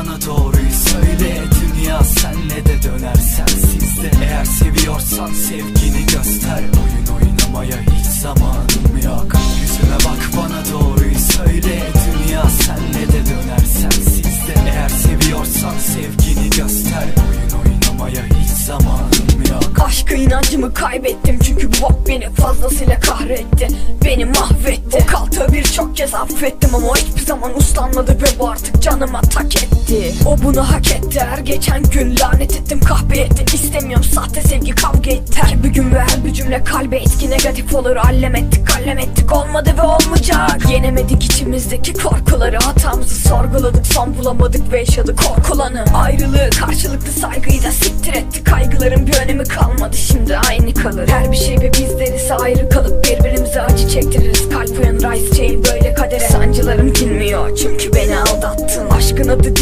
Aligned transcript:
bana 0.00 0.20
doğruyu 0.26 0.70
söyle 0.88 1.34
Dünya 1.60 2.04
senle 2.04 2.64
de 2.64 2.82
döner 2.82 3.14
sensiz 3.14 4.02
de 4.02 4.10
Eğer 4.22 4.44
seviyorsan 4.44 5.32
sevgini 5.32 6.06
göster 6.06 6.60
Oyun 6.60 7.06
oynamaya 7.16 7.76
hiç 7.80 8.06
zamanım 8.06 9.00
yok. 9.04 9.26
Yüzüme 9.60 9.96
bak 10.04 10.30
bana 10.36 10.62
doğruyu 10.72 11.18
söyle 11.36 11.82
Dünya 12.06 12.42
senle 12.42 13.08
de 13.08 13.26
döner 13.30 13.64
sensiz 13.80 14.24
de 14.24 14.54
Eğer 14.72 14.88
seviyorsan 14.88 15.78
sevgini 15.78 16.50
göster 16.50 17.04
Oyun 17.04 17.50
oynamaya 17.64 18.22
hiç 18.24 18.50
zamanım 18.66 19.44
yok. 19.50 19.86
Aşkı 19.86 20.14
inancımı 20.14 20.74
kaybettim 20.74 21.38
çünkü 21.44 21.68
bu 21.72 21.82
bok 21.82 22.08
beni 22.08 22.30
fazlasıyla 22.30 23.00
kahretti 23.00 23.68
Beni 24.04 24.24
mahvetti. 24.24 24.98
O 25.02 25.06
kaltığı 25.06 25.52
birçok 25.52 25.96
kez 25.96 26.14
affettim 26.14 26.74
ama 26.74 26.96
hiçbir 26.96 27.26
zaman 27.26 27.58
uslanmadı 27.58 28.12
ve 28.12 28.38
bu 28.38 28.48
artık 28.48 28.69
canıma 28.80 29.20
tak 29.20 29.62
etti. 29.62 30.14
O 30.26 30.42
bunu 30.42 30.70
hak 30.70 30.92
etti. 30.92 31.20
Her 31.20 31.38
geçen 31.38 31.82
gün 31.82 32.16
lanet 32.20 32.56
ettim 32.56 32.80
kahpe 32.80 33.18
etti 33.18 33.44
İstemiyorum 33.54 34.04
sahte 34.04 34.42
sevgi 34.42 34.74
kavga 34.74 35.10
etti. 35.10 35.40
Her 35.42 35.62
bir 35.62 35.68
gün 35.68 35.94
ve 35.94 36.00
bir 36.24 36.32
cümle 36.32 36.64
kalbe 36.64 36.96
etki 36.96 37.30
negatif 37.30 37.74
olur. 37.74 37.96
Allem 37.96 38.36
ettik 38.36 38.66
kallem 38.66 38.98
ettik. 38.98 39.32
Olmadı 39.32 39.74
ve 39.78 39.82
olmayacak. 39.82 40.70
Yenemedik 40.70 41.24
içimizdeki 41.24 41.92
korkuları. 41.92 42.56
Hatamızı 42.56 43.28
sorguladık 43.28 43.86
Son 43.86 44.18
bulamadık 44.18 44.72
ve 44.72 44.78
yaşadık 44.78 45.18
korkulanı. 45.26 45.84
Ayrılığı 45.94 46.50
karşılıklı 46.60 47.12
saygıyı 47.12 47.62
da 47.62 47.72
siktir 47.72 48.12
ettik. 48.12 48.46
Kaygıların 48.46 49.06
bir 49.06 49.16
önemi 49.16 49.44
kalmadı. 49.44 49.96
Şimdi 49.96 50.36
aynı 50.36 50.74
kalır. 50.74 51.08
Her 51.08 51.32
bir 51.32 51.36
şey 51.36 51.60
ve 51.60 51.72
bizler 51.72 52.14
ise 52.14 52.34
ayrı 52.34 52.68
kalıp 52.68 53.04
birbirimize 53.04 53.60
acı 53.60 53.88
çektiririz 53.88 54.39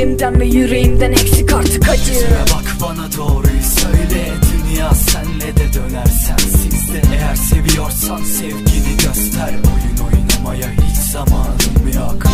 dilimden 0.00 0.40
ve 0.40 0.46
yüreğimden 0.46 1.12
eksik 1.12 1.52
artık 1.52 1.88
acı 1.88 2.12
Yüzüme 2.12 2.44
bak 2.54 2.76
bana 2.82 3.08
doğruyu 3.16 3.62
söyle. 3.62 4.32
Dünya 4.52 4.94
senle 4.94 5.56
de 5.56 5.74
döner 5.74 6.06
sensiz 6.06 6.94
de 6.94 7.02
Eğer 7.14 7.34
seviyorsan 7.34 8.24
sevgini 8.24 8.96
göster. 9.06 9.48
Oyun 9.48 9.96
oynamaya 10.08 10.70
hiç 10.70 10.96
zamanım 11.12 11.92
yok 11.94 12.29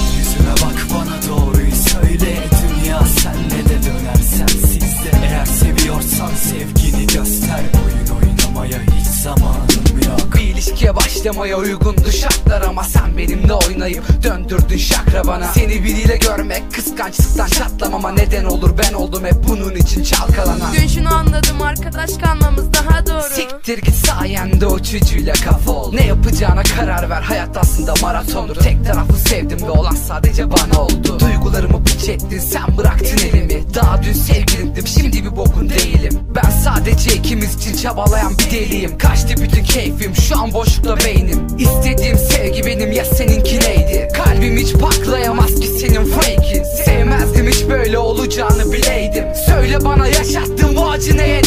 başlamaya 11.27 11.59
uygundu 11.59 12.13
şartlar 12.13 12.63
ama 12.63 12.85
sen 12.85 13.19
benimle 13.19 13.53
oynayıp 13.53 14.23
döndürdün 14.23 14.77
şakra 14.77 15.27
bana. 15.27 15.53
Seni 15.53 15.85
biriyle 15.85 16.17
görmek 16.17 16.63
kıskançlıktan 16.75 17.47
çatlamama 17.47 18.13
neden 18.13 18.45
olur. 18.45 18.71
Ben 18.79 18.93
oldum 18.93 19.25
hep 19.25 19.35
bunun 19.49 19.75
için 19.75 20.03
çalkalanan. 20.03 20.75
Dün 20.81 20.87
şunu 20.87 21.15
anladım 21.15 21.63
arkadaş 21.63 22.11
kalmamız 22.25 22.73
daha 22.73 23.07
doğru. 23.07 23.35
Siktir 23.35 23.79
git 23.79 23.95
sayende 23.95 24.67
o 24.67 24.79
çocuğuyla 24.79 25.33
kafa 25.33 25.73
ol. 25.73 25.93
Ne 25.93 26.07
yapacağına 26.07 26.63
karar 26.63 27.11
ver 27.11 27.23
hayat 27.23 27.57
aslında 27.57 27.95
maratondur. 28.03 28.57
Tek 28.57 28.87
taraflı 28.87 29.17
sevdim 29.17 29.67
ve 29.67 29.71
olan 29.71 29.95
sadece 29.95 30.51
bana 30.51 30.81
oldu. 30.81 31.21
Duygularımı 31.21 31.85
piç 31.85 32.09
ettin 32.09 32.39
sen 32.39 32.77
bıraktın 32.77 33.19
elimi. 33.29 33.75
Daha 33.75 34.03
dün 34.03 34.13
sevgilimdim 34.13 34.87
şimdi 34.87 35.25
bir 35.25 35.37
bokun 35.37 35.69
değilim. 35.71 36.21
Ben 36.35 36.51
sadece 36.51 37.15
ikimiz 37.15 37.55
için 37.55 37.77
çabalayan 37.77 38.39
bir 38.39 38.51
deliyim. 38.51 38.99
Kaçtı 38.99 39.35
bütün 39.43 39.65
keyfim 39.65 40.15
şu 40.15 40.39
an 40.39 40.53
boşlukta 40.53 40.97
beynim 40.97 41.16
İstediğim 41.59 42.19
sevgi 42.19 42.67
benim 42.67 42.92
ya 42.92 43.05
seninki 43.05 43.61
neydi? 43.61 44.09
Kalbim 44.12 44.56
hiç 44.56 44.72
paklayamaz 44.72 45.55
ki 45.60 45.66
senin 45.66 46.04
fake'in 46.04 46.65
Sevmezdim 46.84 47.47
hiç 47.47 47.69
böyle 47.69 47.99
olacağını 47.99 48.72
bileydim. 48.72 49.25
Söyle 49.47 49.84
bana 49.84 50.06
yaşattığın 50.06 50.76
bu 50.76 50.91
acı 50.91 51.16
neye 51.16 51.43